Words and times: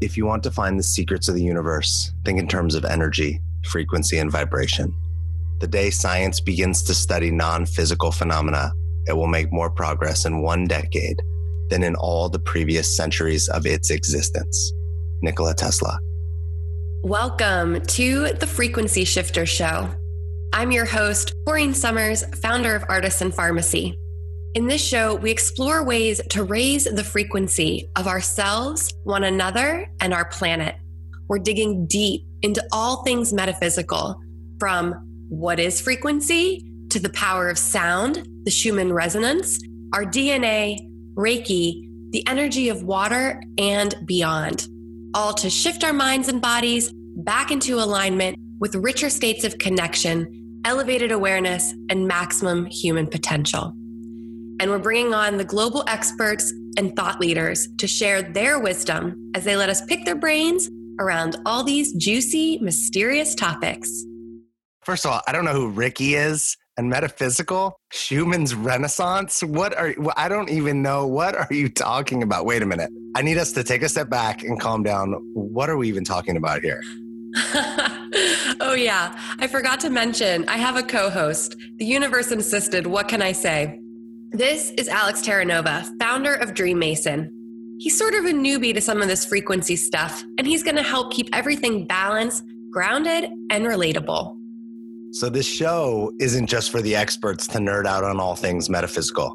If 0.00 0.16
you 0.16 0.24
want 0.24 0.42
to 0.44 0.50
find 0.50 0.78
the 0.78 0.82
secrets 0.82 1.28
of 1.28 1.34
the 1.34 1.42
universe, 1.42 2.10
think 2.24 2.38
in 2.38 2.48
terms 2.48 2.74
of 2.74 2.86
energy, 2.86 3.38
frequency, 3.66 4.16
and 4.16 4.32
vibration. 4.32 4.94
The 5.58 5.66
day 5.66 5.90
science 5.90 6.40
begins 6.40 6.82
to 6.84 6.94
study 6.94 7.30
non 7.30 7.66
physical 7.66 8.10
phenomena, 8.10 8.72
it 9.06 9.12
will 9.12 9.26
make 9.26 9.52
more 9.52 9.68
progress 9.68 10.24
in 10.24 10.40
one 10.40 10.66
decade 10.66 11.20
than 11.68 11.82
in 11.82 11.96
all 11.96 12.30
the 12.30 12.38
previous 12.38 12.96
centuries 12.96 13.46
of 13.48 13.66
its 13.66 13.90
existence. 13.90 14.72
Nikola 15.20 15.54
Tesla. 15.54 15.98
Welcome 17.02 17.82
to 17.82 18.32
the 18.32 18.46
Frequency 18.46 19.04
Shifter 19.04 19.44
Show. 19.44 19.90
I'm 20.54 20.72
your 20.72 20.86
host, 20.86 21.34
Corene 21.46 21.74
Summers, 21.74 22.24
founder 22.36 22.74
of 22.74 22.84
Artisan 22.88 23.30
Farmacy. 23.30 23.98
In 24.52 24.66
this 24.66 24.84
show, 24.84 25.14
we 25.14 25.30
explore 25.30 25.84
ways 25.84 26.20
to 26.30 26.42
raise 26.42 26.82
the 26.82 27.04
frequency 27.04 27.88
of 27.94 28.08
ourselves, 28.08 28.92
one 29.04 29.22
another, 29.22 29.86
and 30.00 30.12
our 30.12 30.24
planet. 30.24 30.74
We're 31.28 31.38
digging 31.38 31.86
deep 31.86 32.22
into 32.42 32.60
all 32.72 33.04
things 33.04 33.32
metaphysical, 33.32 34.20
from 34.58 34.94
what 35.28 35.60
is 35.60 35.80
frequency 35.80 36.68
to 36.90 36.98
the 36.98 37.10
power 37.10 37.48
of 37.48 37.58
sound, 37.58 38.26
the 38.42 38.50
Schumann 38.50 38.92
resonance, 38.92 39.56
our 39.94 40.04
DNA, 40.04 40.80
Reiki, 41.14 41.88
the 42.10 42.26
energy 42.26 42.70
of 42.70 42.82
water, 42.82 43.40
and 43.56 43.94
beyond. 44.04 44.66
All 45.14 45.32
to 45.34 45.48
shift 45.48 45.84
our 45.84 45.92
minds 45.92 46.26
and 46.26 46.42
bodies 46.42 46.92
back 47.18 47.52
into 47.52 47.76
alignment 47.76 48.36
with 48.58 48.74
richer 48.74 49.10
states 49.10 49.44
of 49.44 49.58
connection, 49.58 50.60
elevated 50.64 51.12
awareness, 51.12 51.72
and 51.88 52.08
maximum 52.08 52.66
human 52.66 53.06
potential. 53.06 53.72
And 54.60 54.70
we're 54.70 54.78
bringing 54.78 55.14
on 55.14 55.38
the 55.38 55.44
global 55.44 55.84
experts 55.88 56.52
and 56.76 56.94
thought 56.94 57.18
leaders 57.18 57.66
to 57.78 57.86
share 57.86 58.20
their 58.20 58.58
wisdom 58.58 59.32
as 59.34 59.42
they 59.42 59.56
let 59.56 59.70
us 59.70 59.82
pick 59.86 60.04
their 60.04 60.14
brains 60.14 60.68
around 61.00 61.36
all 61.46 61.64
these 61.64 61.94
juicy, 61.94 62.58
mysterious 62.58 63.34
topics. 63.34 64.04
First 64.84 65.06
of 65.06 65.12
all, 65.12 65.22
I 65.26 65.32
don't 65.32 65.46
know 65.46 65.54
who 65.54 65.70
Ricky 65.70 66.14
is 66.14 66.58
and 66.76 66.90
metaphysical 66.90 67.80
Schumann's 67.90 68.54
Renaissance. 68.54 69.42
What 69.42 69.74
are 69.78 69.94
I 70.18 70.28
don't 70.28 70.50
even 70.50 70.82
know. 70.82 71.06
What 71.06 71.34
are 71.34 71.48
you 71.50 71.70
talking 71.70 72.22
about? 72.22 72.44
Wait 72.44 72.60
a 72.60 72.66
minute. 72.66 72.90
I 73.16 73.22
need 73.22 73.38
us 73.38 73.52
to 73.52 73.64
take 73.64 73.82
a 73.82 73.88
step 73.88 74.10
back 74.10 74.42
and 74.42 74.60
calm 74.60 74.82
down. 74.82 75.14
What 75.32 75.70
are 75.70 75.78
we 75.78 75.88
even 75.88 76.04
talking 76.04 76.36
about 76.36 76.60
here? 76.60 76.82
oh, 78.60 78.74
yeah. 78.76 79.18
I 79.38 79.46
forgot 79.46 79.80
to 79.80 79.90
mention, 79.90 80.46
I 80.50 80.58
have 80.58 80.76
a 80.76 80.82
co 80.82 81.08
host. 81.08 81.56
The 81.76 81.86
universe 81.86 82.30
insisted. 82.30 82.86
What 82.86 83.08
can 83.08 83.22
I 83.22 83.32
say? 83.32 83.80
This 84.32 84.70
is 84.78 84.86
Alex 84.86 85.22
Terranova, 85.22 85.84
founder 85.98 86.36
of 86.36 86.50
DreamMason. 86.50 87.30
He's 87.80 87.98
sort 87.98 88.14
of 88.14 88.26
a 88.26 88.30
newbie 88.30 88.72
to 88.72 88.80
some 88.80 89.02
of 89.02 89.08
this 89.08 89.24
frequency 89.24 89.74
stuff, 89.74 90.22
and 90.38 90.46
he's 90.46 90.62
going 90.62 90.76
to 90.76 90.84
help 90.84 91.12
keep 91.12 91.28
everything 91.32 91.84
balanced, 91.84 92.44
grounded, 92.70 93.24
and 93.50 93.66
relatable. 93.66 94.36
So, 95.10 95.30
this 95.30 95.46
show 95.46 96.12
isn't 96.20 96.46
just 96.46 96.70
for 96.70 96.80
the 96.80 96.94
experts 96.94 97.48
to 97.48 97.58
nerd 97.58 97.86
out 97.86 98.04
on 98.04 98.20
all 98.20 98.36
things 98.36 98.70
metaphysical, 98.70 99.34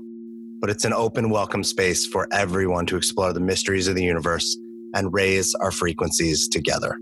but 0.61 0.69
it's 0.69 0.85
an 0.85 0.93
open, 0.93 1.29
welcome 1.29 1.65
space 1.65 2.07
for 2.07 2.29
everyone 2.31 2.85
to 2.85 2.95
explore 2.95 3.33
the 3.33 3.41
mysteries 3.41 3.89
of 3.89 3.95
the 3.95 4.03
universe 4.03 4.57
and 4.93 5.13
raise 5.13 5.53
our 5.55 5.71
frequencies 5.71 6.47
together. 6.47 6.97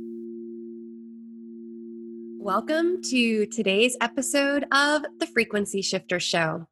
Welcome 2.39 3.03
to 3.11 3.45
today's 3.45 3.95
episode 4.01 4.65
of 4.71 5.05
the 5.19 5.27
Frequency 5.27 5.83
Shifter 5.83 6.19
Show. 6.19 6.65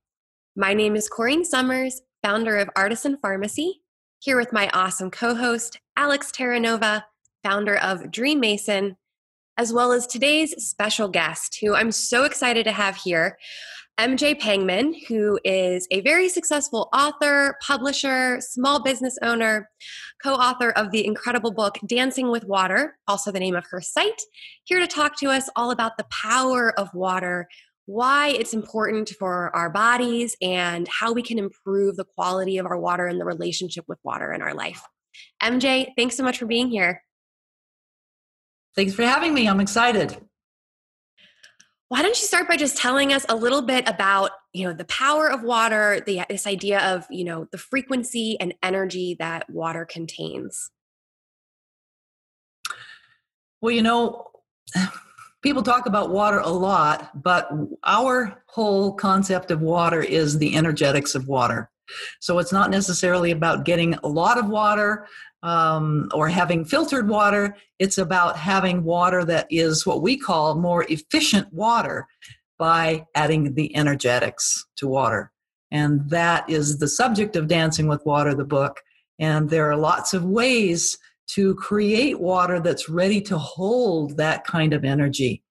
My 0.57 0.73
name 0.73 0.97
is 0.97 1.09
Corene 1.09 1.45
Summers, 1.45 2.01
founder 2.21 2.57
of 2.57 2.69
Artisan 2.75 3.15
Farmacy, 3.23 3.75
here 4.19 4.35
with 4.35 4.51
my 4.51 4.69
awesome 4.73 5.09
co 5.09 5.33
host, 5.33 5.79
Alex 5.95 6.29
Terranova, 6.29 7.03
founder 7.41 7.77
of 7.77 8.01
DreamMason, 8.11 8.97
as 9.57 9.71
well 9.71 9.93
as 9.93 10.05
today's 10.05 10.53
special 10.61 11.07
guest, 11.07 11.59
who 11.61 11.73
I'm 11.73 11.93
so 11.93 12.25
excited 12.25 12.65
to 12.65 12.73
have 12.73 12.97
here, 12.97 13.37
MJ 13.97 14.37
Pangman, 14.37 14.93
who 15.07 15.39
is 15.45 15.87
a 15.89 16.01
very 16.01 16.27
successful 16.27 16.89
author, 16.93 17.55
publisher, 17.61 18.41
small 18.41 18.83
business 18.83 19.17
owner, 19.21 19.69
co 20.21 20.33
author 20.33 20.71
of 20.71 20.91
the 20.91 21.05
incredible 21.05 21.53
book 21.53 21.77
Dancing 21.87 22.29
with 22.29 22.43
Water, 22.43 22.97
also 23.07 23.31
the 23.31 23.39
name 23.39 23.55
of 23.55 23.67
her 23.71 23.79
site, 23.79 24.21
here 24.65 24.79
to 24.81 24.87
talk 24.87 25.17
to 25.19 25.29
us 25.29 25.49
all 25.55 25.71
about 25.71 25.95
the 25.97 26.07
power 26.11 26.77
of 26.77 26.93
water 26.93 27.47
why 27.91 28.29
it's 28.29 28.53
important 28.53 29.09
for 29.09 29.53
our 29.53 29.69
bodies 29.69 30.37
and 30.41 30.87
how 30.87 31.11
we 31.11 31.21
can 31.21 31.37
improve 31.37 31.97
the 31.97 32.05
quality 32.05 32.57
of 32.57 32.65
our 32.65 32.79
water 32.79 33.05
and 33.05 33.19
the 33.19 33.25
relationship 33.25 33.83
with 33.87 33.99
water 34.01 34.31
in 34.31 34.41
our 34.41 34.53
life. 34.53 34.81
MJ, 35.43 35.89
thanks 35.97 36.15
so 36.15 36.23
much 36.23 36.37
for 36.37 36.45
being 36.45 36.69
here. 36.69 37.03
Thanks 38.77 38.93
for 38.93 39.03
having 39.03 39.33
me. 39.33 39.45
I'm 39.45 39.59
excited. 39.59 40.17
Why 41.89 42.01
don't 42.01 42.17
you 42.17 42.25
start 42.25 42.47
by 42.47 42.55
just 42.55 42.77
telling 42.77 43.11
us 43.11 43.25
a 43.27 43.35
little 43.35 43.61
bit 43.61 43.89
about, 43.89 44.31
you 44.53 44.65
know, 44.65 44.73
the 44.73 44.85
power 44.85 45.29
of 45.29 45.43
water, 45.43 46.01
the 46.05 46.21
this 46.29 46.47
idea 46.47 46.79
of, 46.79 47.05
you 47.09 47.25
know, 47.25 47.47
the 47.51 47.57
frequency 47.57 48.37
and 48.39 48.53
energy 48.63 49.17
that 49.19 49.49
water 49.49 49.83
contains? 49.83 50.71
Well, 53.59 53.73
you 53.73 53.81
know, 53.81 54.27
people 55.41 55.63
talk 55.63 55.85
about 55.85 56.11
water 56.11 56.39
a 56.39 56.49
lot, 56.49 57.21
but 57.21 57.49
our 57.83 58.43
whole 58.47 58.93
concept 58.93 59.51
of 59.51 59.61
water 59.61 60.01
is 60.01 60.37
the 60.37 60.55
energetics 60.55 61.15
of 61.15 61.27
water. 61.27 61.69
So 62.19 62.39
it's 62.39 62.53
not 62.53 62.69
necessarily 62.69 63.31
about 63.31 63.65
getting 63.65 63.95
a 63.95 64.07
lot 64.07 64.37
of 64.37 64.47
water 64.47 65.07
um, 65.43 66.09
or 66.13 66.29
having 66.29 66.63
filtered 66.63 67.09
water. 67.09 67.55
It's 67.79 67.97
about 67.97 68.37
having 68.37 68.83
water 68.83 69.25
that 69.25 69.47
is 69.49 69.85
what 69.85 70.01
we 70.01 70.17
call 70.17 70.55
more 70.55 70.85
efficient 70.89 71.51
water 71.51 72.07
by 72.57 73.07
adding 73.15 73.55
the 73.55 73.75
energetics 73.75 74.65
to 74.77 74.87
water. 74.87 75.31
And 75.71 76.09
that 76.09 76.49
is 76.49 76.77
the 76.77 76.87
subject 76.87 77.35
of 77.35 77.47
Dancing 77.47 77.87
with 77.87 78.05
Water, 78.05 78.35
the 78.35 78.45
book. 78.45 78.81
And 79.19 79.49
there 79.49 79.69
are 79.69 79.77
lots 79.77 80.13
of 80.13 80.25
ways 80.25 80.97
to 81.35 81.55
create 81.55 82.19
water 82.19 82.59
that's 82.59 82.89
ready 82.89 83.21
to 83.21 83.37
hold 83.37 84.17
that 84.17 84.43
kind 84.45 84.73
of 84.73 84.83
energy. 84.83 85.43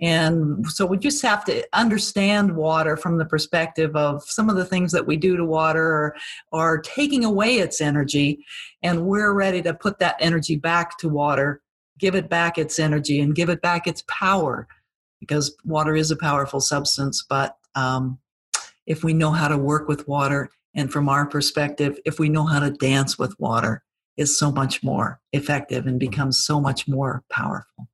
And 0.00 0.66
so 0.66 0.86
we 0.86 0.96
just 0.96 1.20
have 1.22 1.44
to 1.44 1.62
understand 1.74 2.56
water 2.56 2.96
from 2.96 3.18
the 3.18 3.26
perspective 3.26 3.94
of 3.94 4.22
some 4.24 4.48
of 4.48 4.56
the 4.56 4.64
things 4.64 4.92
that 4.92 5.06
we 5.06 5.16
do 5.16 5.36
to 5.36 5.44
water 5.44 6.16
or 6.52 6.78
taking 6.78 7.24
away 7.24 7.58
its 7.58 7.82
energy. 7.82 8.44
And 8.82 9.04
we're 9.04 9.34
ready 9.34 9.60
to 9.62 9.74
put 9.74 9.98
that 9.98 10.16
energy 10.18 10.56
back 10.56 10.96
to 10.98 11.08
water, 11.08 11.60
give 11.98 12.14
it 12.14 12.30
back 12.30 12.56
its 12.56 12.78
energy, 12.78 13.20
and 13.20 13.34
give 13.34 13.50
it 13.50 13.60
back 13.60 13.86
its 13.86 14.02
power 14.08 14.66
because 15.20 15.54
water 15.64 15.94
is 15.94 16.10
a 16.10 16.16
powerful 16.16 16.60
substance. 16.60 17.24
But 17.28 17.58
um, 17.74 18.18
if 18.86 19.04
we 19.04 19.12
know 19.12 19.32
how 19.32 19.48
to 19.48 19.58
work 19.58 19.86
with 19.86 20.08
water, 20.08 20.50
and 20.74 20.90
from 20.90 21.08
our 21.08 21.26
perspective, 21.26 21.98
if 22.06 22.18
we 22.18 22.28
know 22.28 22.46
how 22.46 22.60
to 22.60 22.70
dance 22.70 23.18
with 23.18 23.38
water, 23.40 23.82
is 24.20 24.38
so 24.38 24.52
much 24.52 24.84
more 24.84 25.18
effective 25.32 25.86
and 25.86 25.98
mm-hmm. 25.98 26.10
becomes 26.10 26.44
so 26.44 26.60
much 26.60 26.86
more 26.86 27.24
powerful. 27.30 27.88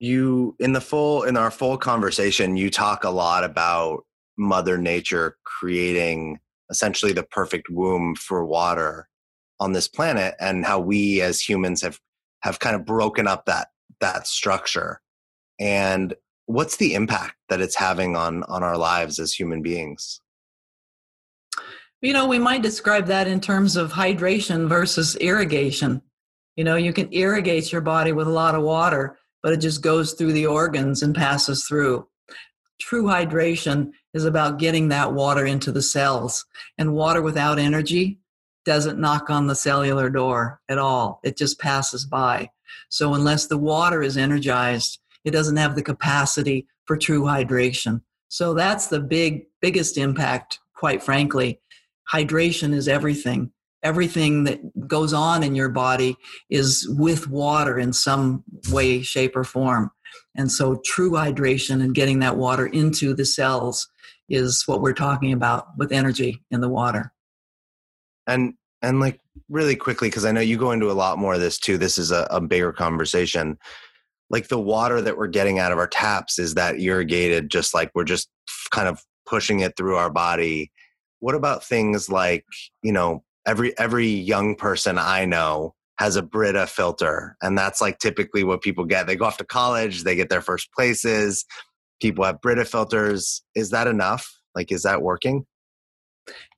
You 0.00 0.56
in 0.58 0.72
the 0.72 0.80
full 0.80 1.22
in 1.22 1.36
our 1.36 1.50
full 1.50 1.78
conversation 1.78 2.56
you 2.56 2.68
talk 2.68 3.04
a 3.04 3.10
lot 3.10 3.44
about 3.44 4.04
mother 4.36 4.76
nature 4.76 5.38
creating 5.44 6.40
essentially 6.68 7.12
the 7.12 7.22
perfect 7.22 7.70
womb 7.70 8.16
for 8.16 8.44
water 8.44 9.08
on 9.60 9.72
this 9.72 9.86
planet 9.86 10.34
and 10.40 10.66
how 10.66 10.80
we 10.80 11.20
as 11.20 11.40
humans 11.40 11.80
have 11.82 12.00
have 12.42 12.58
kind 12.58 12.74
of 12.74 12.84
broken 12.84 13.28
up 13.28 13.46
that 13.46 13.68
that 14.00 14.26
structure. 14.26 15.00
And 15.60 16.14
what's 16.46 16.76
the 16.76 16.94
impact 16.94 17.36
that 17.48 17.60
it's 17.60 17.76
having 17.76 18.16
on 18.16 18.42
on 18.44 18.64
our 18.64 18.76
lives 18.76 19.20
as 19.20 19.32
human 19.32 19.62
beings 19.62 20.20
you 22.04 22.12
know, 22.12 22.26
we 22.26 22.38
might 22.38 22.60
describe 22.60 23.06
that 23.06 23.26
in 23.26 23.40
terms 23.40 23.76
of 23.76 23.92
hydration 23.92 24.68
versus 24.68 25.16
irrigation. 25.16 26.02
You 26.54 26.62
know, 26.62 26.76
you 26.76 26.92
can 26.92 27.10
irrigate 27.14 27.72
your 27.72 27.80
body 27.80 28.12
with 28.12 28.26
a 28.26 28.30
lot 28.30 28.54
of 28.54 28.62
water, 28.62 29.16
but 29.42 29.54
it 29.54 29.56
just 29.56 29.80
goes 29.80 30.12
through 30.12 30.34
the 30.34 30.46
organs 30.46 31.02
and 31.02 31.14
passes 31.14 31.64
through. 31.64 32.06
True 32.78 33.04
hydration 33.04 33.92
is 34.12 34.26
about 34.26 34.58
getting 34.58 34.88
that 34.88 35.14
water 35.14 35.46
into 35.46 35.72
the 35.72 35.80
cells. 35.80 36.44
And 36.76 36.92
water 36.92 37.22
without 37.22 37.58
energy 37.58 38.18
doesn't 38.66 39.00
knock 39.00 39.30
on 39.30 39.46
the 39.46 39.54
cellular 39.54 40.10
door 40.10 40.60
at 40.68 40.76
all, 40.76 41.20
it 41.24 41.38
just 41.38 41.58
passes 41.58 42.04
by. 42.04 42.50
So, 42.90 43.14
unless 43.14 43.46
the 43.46 43.58
water 43.58 44.02
is 44.02 44.18
energized, 44.18 44.98
it 45.24 45.30
doesn't 45.30 45.56
have 45.56 45.74
the 45.74 45.82
capacity 45.82 46.66
for 46.84 46.98
true 46.98 47.22
hydration. 47.22 48.02
So, 48.28 48.52
that's 48.52 48.88
the 48.88 49.00
big, 49.00 49.46
biggest 49.62 49.96
impact, 49.96 50.60
quite 50.74 51.02
frankly, 51.02 51.60
hydration 52.12 52.74
is 52.74 52.88
everything. 52.88 53.52
Everything 53.82 54.44
that 54.44 54.88
goes 54.88 55.12
on 55.12 55.42
in 55.42 55.54
your 55.54 55.68
body 55.68 56.16
is 56.48 56.86
with 56.98 57.28
water 57.28 57.78
in 57.78 57.92
some 57.92 58.42
way, 58.70 59.02
shape, 59.02 59.36
or 59.36 59.44
form. 59.44 59.90
And 60.36 60.50
so, 60.50 60.80
true 60.84 61.10
hydration 61.12 61.82
and 61.82 61.94
getting 61.94 62.20
that 62.20 62.36
water 62.36 62.66
into 62.66 63.14
the 63.14 63.26
cells 63.26 63.88
is 64.28 64.62
what 64.66 64.80
we're 64.80 64.94
talking 64.94 65.32
about 65.32 65.66
with 65.76 65.92
energy 65.92 66.42
in 66.50 66.60
the 66.60 66.68
water. 66.68 67.12
And 68.26 68.54
And 68.82 69.00
like 69.00 69.20
really 69.48 69.76
quickly, 69.76 70.08
because 70.08 70.24
I 70.24 70.32
know 70.32 70.40
you 70.40 70.56
go 70.56 70.72
into 70.72 70.90
a 70.90 70.92
lot 70.92 71.18
more 71.18 71.34
of 71.34 71.40
this 71.40 71.58
too. 71.58 71.76
This 71.78 71.98
is 71.98 72.10
a, 72.10 72.26
a 72.30 72.40
bigger 72.40 72.72
conversation. 72.72 73.58
Like 74.30 74.48
the 74.48 74.58
water 74.58 75.02
that 75.02 75.18
we're 75.18 75.26
getting 75.26 75.58
out 75.58 75.72
of 75.72 75.78
our 75.78 75.86
taps 75.86 76.38
is 76.38 76.54
that 76.54 76.80
irrigated, 76.80 77.50
just 77.50 77.74
like 77.74 77.90
we're 77.94 78.04
just 78.04 78.30
kind 78.70 78.88
of 78.88 79.02
pushing 79.26 79.60
it 79.60 79.76
through 79.76 79.96
our 79.96 80.10
body. 80.10 80.70
What 81.24 81.34
about 81.34 81.64
things 81.64 82.10
like, 82.10 82.44
you 82.82 82.92
know, 82.92 83.24
every 83.46 83.76
every 83.78 84.06
young 84.06 84.56
person 84.56 84.98
I 84.98 85.24
know 85.24 85.74
has 85.98 86.16
a 86.16 86.22
Brita 86.22 86.66
filter, 86.66 87.38
and 87.40 87.56
that's 87.56 87.80
like 87.80 87.98
typically 87.98 88.44
what 88.44 88.60
people 88.60 88.84
get. 88.84 89.06
They 89.06 89.16
go 89.16 89.24
off 89.24 89.38
to 89.38 89.44
college, 89.44 90.04
they 90.04 90.16
get 90.16 90.28
their 90.28 90.42
first 90.42 90.70
places. 90.72 91.46
People 91.98 92.26
have 92.26 92.42
Brita 92.42 92.66
filters. 92.66 93.42
Is 93.54 93.70
that 93.70 93.86
enough? 93.86 94.38
Like, 94.54 94.70
is 94.70 94.82
that 94.82 95.00
working? 95.00 95.46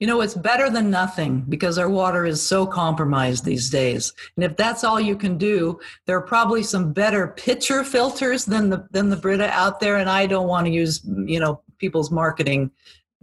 You 0.01 0.09
know, 0.09 0.21
it's 0.21 0.35
better 0.35 0.69
than 0.69 0.91
nothing 0.91 1.45
because 1.49 1.79
our 1.79 1.89
water 1.89 2.27
is 2.27 2.43
so 2.43 2.67
compromised 2.67 3.45
these 3.45 3.71
days. 3.71 4.13
And 4.35 4.45
if 4.45 4.57
that's 4.57 4.83
all 4.83 5.01
you 5.01 5.15
can 5.15 5.39
do, 5.39 5.79
there 6.07 6.17
are 6.17 6.27
probably 6.27 6.65
some 6.65 6.93
better 6.93 7.29
pitcher 7.29 7.85
filters 7.85 8.45
than 8.45 8.71
the 8.71 8.89
than 8.91 9.11
the 9.11 9.17
Brita 9.17 9.49
out 9.51 9.79
there. 9.79 9.99
And 9.99 10.11
I 10.11 10.27
don't 10.27 10.49
want 10.49 10.67
to 10.67 10.73
use, 10.73 11.03
you 11.05 11.39
know, 11.39 11.63
people's 11.79 12.11
marketing 12.11 12.73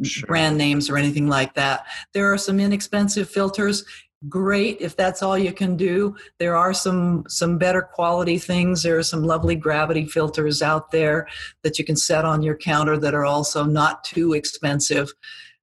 sure. 0.02 0.28
brand 0.28 0.58
names 0.58 0.90
or 0.90 0.98
anything 0.98 1.28
like 1.28 1.54
that. 1.54 1.86
There 2.14 2.32
are 2.32 2.38
some 2.38 2.60
inexpensive 2.60 3.30
filters 3.30 3.84
great 4.30 4.80
if 4.80 4.96
that's 4.96 5.22
all 5.22 5.38
you 5.38 5.52
can 5.52 5.76
do 5.76 6.16
there 6.40 6.56
are 6.56 6.74
some 6.74 7.26
some 7.28 7.58
better 7.58 7.82
quality 7.82 8.38
things 8.38 8.82
there 8.82 8.98
are 8.98 9.04
some 9.04 9.22
lovely 9.22 9.54
gravity 9.54 10.06
filters 10.06 10.62
out 10.62 10.92
there 10.92 11.28
that 11.62 11.78
you 11.78 11.84
can 11.84 11.98
set 11.98 12.24
on 12.24 12.42
your 12.42 12.56
counter 12.56 12.98
that 12.98 13.14
are 13.14 13.26
also 13.26 13.66
not 13.66 14.02
too 14.06 14.32
expensive 14.32 15.12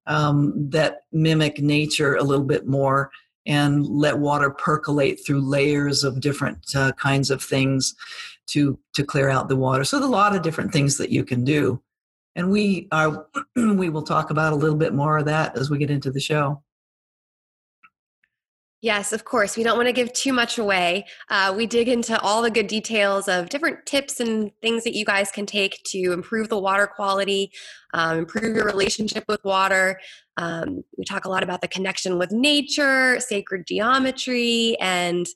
um, 0.07 0.53
that 0.69 1.05
mimic 1.11 1.63
nature 1.63 2.17
a 2.17 2.23
little 2.23 2.45
bit 2.45 2.67
more 2.67 3.11
and 3.47 3.87
let 3.87 4.19
water 4.19 4.51
percolate 4.51 5.25
through 5.25 5.41
layers 5.41 6.05
of 6.05 6.21
different 6.21 6.59
uh, 6.75 6.93
kinds 6.93 7.31
of 7.31 7.43
things 7.43 7.95
to 8.47 8.79
to 8.95 9.05
clear 9.05 9.29
out 9.29 9.49
the 9.49 9.57
water. 9.57 9.85
So 9.85 9.99
there's 9.99 10.09
a 10.09 10.13
lot 10.13 10.35
of 10.35 10.43
different 10.43 10.73
things 10.73 10.99
that 10.99 11.11
you 11.11 11.25
can 11.25 11.45
do, 11.45 11.81
and 12.37 12.51
we 12.51 12.89
are 12.93 13.27
we 13.57 13.89
will 13.89 14.03
talk 14.03 14.31
about 14.31 14.53
a 14.53 14.57
little 14.57 14.77
bit 14.77 14.95
more 14.95 15.19
of 15.19 15.27
that 15.27 15.57
as 15.57 15.71
we 15.71 15.79
get 15.79 15.91
into 15.91 16.11
the 16.11 16.21
show. 16.21 16.63
Yes, 18.83 19.13
of 19.13 19.27
course. 19.27 19.59
We 19.59 19.63
don't 19.63 19.77
want 19.77 19.89
to 19.89 19.93
give 19.93 20.11
too 20.15 20.33
much 20.33 20.57
away. 20.57 21.05
Uh, 21.29 21.53
we 21.55 21.67
dig 21.67 21.87
into 21.87 22.19
all 22.21 22.41
the 22.41 22.51
good 22.51 22.67
details 22.67 23.29
of 23.29 23.51
different 23.51 23.85
tips 23.85 24.21
and 24.21 24.51
things 24.63 24.85
that 24.85 24.97
you 24.97 25.05
guys 25.05 25.31
can 25.31 25.45
take 25.45 25.83
to 25.89 26.13
improve 26.13 26.49
the 26.49 26.59
water 26.59 26.87
quality, 26.87 27.53
um, 27.93 28.21
improve 28.21 28.57
your 28.57 28.65
relationship 28.65 29.25
with 29.29 29.45
water. 29.45 30.01
Um, 30.39 30.83
we 30.97 31.05
talk 31.05 31.27
a 31.27 31.29
lot 31.29 31.43
about 31.43 31.61
the 31.61 31.69
connection 31.69 32.19
with 32.19 32.33
nature, 32.33 33.21
sacred 33.21 33.67
geometry, 33.67 34.79
and 34.81 35.27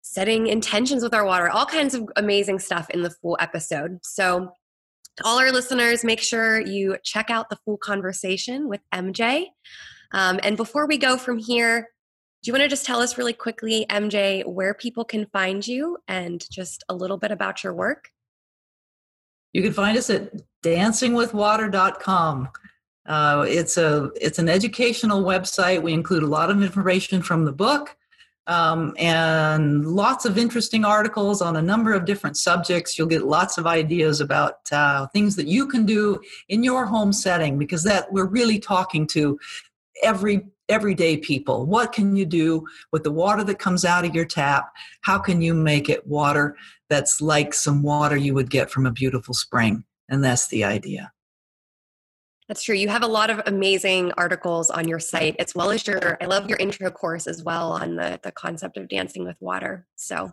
setting 0.00 0.46
intentions 0.46 1.02
with 1.02 1.12
our 1.12 1.26
water, 1.26 1.50
all 1.50 1.66
kinds 1.66 1.94
of 1.94 2.08
amazing 2.16 2.58
stuff 2.58 2.88
in 2.88 3.02
the 3.02 3.10
full 3.10 3.36
episode. 3.38 3.98
So, 4.02 4.52
all 5.24 5.38
our 5.38 5.52
listeners, 5.52 6.04
make 6.04 6.20
sure 6.20 6.60
you 6.60 6.96
check 7.02 7.30
out 7.30 7.50
the 7.50 7.58
full 7.64 7.76
conversation 7.76 8.68
with 8.68 8.80
MJ. 8.92 9.46
Um, 10.12 10.38
and 10.42 10.56
before 10.56 10.86
we 10.86 10.98
go 10.98 11.16
from 11.16 11.38
here, 11.38 11.88
do 12.42 12.48
you 12.48 12.52
want 12.52 12.62
to 12.62 12.68
just 12.68 12.86
tell 12.86 13.00
us 13.00 13.18
really 13.18 13.32
quickly, 13.32 13.86
MJ, 13.90 14.46
where 14.46 14.74
people 14.74 15.04
can 15.04 15.26
find 15.26 15.66
you 15.66 15.98
and 16.06 16.44
just 16.50 16.84
a 16.88 16.94
little 16.94 17.16
bit 17.16 17.32
about 17.32 17.64
your 17.64 17.74
work? 17.74 18.10
You 19.52 19.62
can 19.62 19.72
find 19.72 19.96
us 19.96 20.10
at 20.10 20.32
dancingwithwater.com. 20.62 22.48
Uh, 23.06 23.44
it's 23.48 23.76
a 23.76 24.10
it's 24.20 24.38
an 24.38 24.48
educational 24.48 25.22
website. 25.22 25.82
We 25.82 25.92
include 25.92 26.22
a 26.22 26.28
lot 26.28 26.50
of 26.50 26.62
information 26.62 27.22
from 27.22 27.44
the 27.44 27.52
book 27.52 27.96
um, 28.46 28.94
and 28.98 29.86
lots 29.86 30.24
of 30.24 30.38
interesting 30.38 30.84
articles 30.84 31.42
on 31.42 31.56
a 31.56 31.62
number 31.62 31.92
of 31.92 32.04
different 32.04 32.36
subjects. 32.36 32.96
You'll 32.96 33.08
get 33.08 33.26
lots 33.26 33.58
of 33.58 33.66
ideas 33.66 34.20
about 34.20 34.70
uh, 34.70 35.06
things 35.08 35.36
that 35.36 35.48
you 35.48 35.66
can 35.66 35.84
do 35.84 36.20
in 36.48 36.62
your 36.62 36.86
home 36.86 37.12
setting 37.12 37.58
because 37.58 37.82
that 37.84 38.12
we're 38.12 38.26
really 38.26 38.58
talking 38.58 39.06
to 39.08 39.38
every 40.02 40.46
everyday 40.68 41.16
people. 41.16 41.64
What 41.64 41.92
can 41.92 42.16
you 42.16 42.26
do 42.26 42.66
with 42.90 43.04
the 43.04 43.12
water 43.12 43.44
that 43.44 43.58
comes 43.58 43.84
out 43.84 44.04
of 44.04 44.14
your 44.14 44.24
tap? 44.24 44.72
How 45.02 45.18
can 45.18 45.40
you 45.40 45.54
make 45.54 45.88
it 45.88 46.06
water 46.06 46.56
that's 46.88 47.20
like 47.20 47.54
some 47.54 47.82
water 47.82 48.16
you 48.16 48.34
would 48.34 48.50
get 48.50 48.70
from 48.70 48.84
a 48.84 48.90
beautiful 48.90 49.32
spring? 49.32 49.84
And 50.08 50.24
that's 50.24 50.48
the 50.48 50.64
idea. 50.64 51.12
That's 52.48 52.62
true. 52.62 52.76
You 52.76 52.88
have 52.88 53.02
a 53.02 53.08
lot 53.08 53.30
of 53.30 53.42
amazing 53.46 54.12
articles 54.12 54.70
on 54.70 54.86
your 54.86 55.00
site, 55.00 55.36
as 55.38 55.54
well 55.54 55.70
as 55.70 55.86
your, 55.86 56.16
I 56.22 56.26
love 56.26 56.48
your 56.48 56.58
intro 56.58 56.90
course 56.90 57.26
as 57.26 57.42
well 57.42 57.72
on 57.72 57.96
the, 57.96 58.20
the 58.22 58.30
concept 58.30 58.76
of 58.76 58.88
dancing 58.88 59.24
with 59.24 59.36
water. 59.40 59.86
So, 59.96 60.32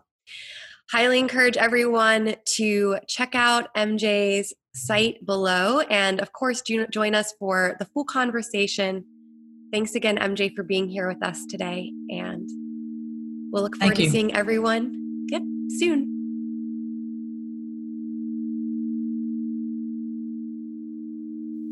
highly 0.90 1.18
encourage 1.18 1.56
everyone 1.56 2.36
to 2.44 2.98
check 3.08 3.34
out 3.34 3.74
MJ's 3.74 4.52
site 4.74 5.24
below. 5.26 5.80
And 5.80 6.20
of 6.20 6.32
course, 6.32 6.60
do 6.60 6.86
join 6.86 7.14
us 7.14 7.32
for 7.38 7.74
the 7.78 7.86
full 7.86 8.04
conversation 8.04 9.04
Thanks 9.74 9.96
again, 9.96 10.18
MJ, 10.18 10.54
for 10.54 10.62
being 10.62 10.88
here 10.88 11.08
with 11.08 11.20
us 11.20 11.46
today. 11.46 11.90
And 12.08 12.48
we'll 13.50 13.64
look 13.64 13.74
forward 13.74 13.96
to 13.96 14.08
seeing 14.08 14.32
everyone 14.32 15.26
yep, 15.32 15.42
soon. 15.68 16.13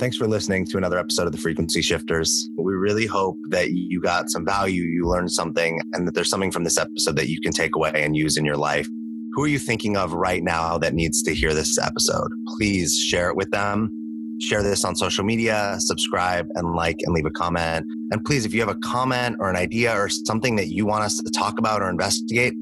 Thanks 0.03 0.17
for 0.17 0.27
listening 0.27 0.65
to 0.65 0.79
another 0.79 0.99
episode 0.99 1.27
of 1.27 1.33
the 1.33 1.39
Frequency 1.39 1.81
Shifters. 1.81 2.51
We 2.57 2.73
really 2.73 3.07
hope 3.07 3.39
that 3.51 3.71
you 3.71 4.01
got 4.01 4.31
some 4.31 4.45
value, 4.45 4.83
you 4.83 5.07
learned 5.07 5.31
something, 5.31 5.81
and 5.93 6.09
that 6.09 6.15
there's 6.17 6.29
something 6.29 6.51
from 6.51 6.65
this 6.65 6.77
episode 6.77 7.15
that 7.15 7.29
you 7.29 7.41
can 7.41 7.53
take 7.53 7.77
away 7.77 7.93
and 7.95 8.17
use 8.17 8.37
in 8.37 8.45
your 8.45 8.57
life. 8.57 8.89
Who 9.35 9.45
are 9.45 9.47
you 9.47 9.61
thinking 9.61 9.97
of 9.97 10.13
right 10.13 10.43
now 10.43 10.77
that 10.79 10.93
needs 10.93 11.23
to 11.23 11.33
hear 11.33 11.55
this 11.55 11.79
episode? 11.79 12.33
Please 12.49 12.99
share 12.99 13.31
it 13.31 13.37
with 13.37 13.53
them 13.53 13.93
share 14.41 14.65
this 14.65 14.85
on 14.85 14.97
social 14.97 15.23
media, 15.23 15.77
subscribe 15.79 16.49
and 16.57 16.75
like 16.75 16.97
and 17.03 17.15
leave 17.15 17.27
a 17.27 17.31
comment. 17.31 17.87
And 18.11 18.25
please, 18.25 18.45
if 18.45 18.53
you 18.53 18.59
have 18.59 18.69
a 18.69 18.75
comment 18.75 19.37
or 19.39 19.49
an 19.49 19.55
idea 19.55 19.97
or 19.97 20.09
something 20.09 20.57
that 20.57 20.67
you 20.67 20.85
want 20.85 21.05
us 21.05 21.19
to 21.19 21.31
talk 21.31 21.61
about 21.61 21.81
or 21.81 21.89
investigate, 21.89 22.55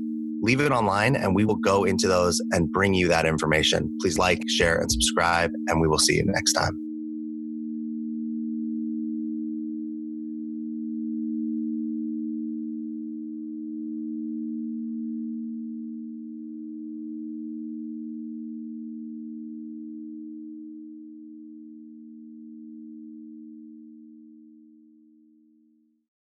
leave 0.43 0.61
it 0.61 0.73
online 0.73 1.17
and 1.17 1.35
we 1.35 1.47
will 1.47 1.57
go 1.57 1.85
into 1.85 2.07
those 2.07 2.39
and 2.53 2.71
bring 2.71 2.93
you 2.93 3.09
that 3.09 3.25
information. 3.25 3.91
Please 3.99 4.19
like, 4.19 4.43
share, 4.47 4.79
and 4.79 4.93
subscribe, 4.93 5.53
and 5.69 5.81
we 5.81 5.89
will 5.89 5.97
see 5.99 6.17
you 6.17 6.25
next 6.27 6.53
time. 6.53 6.79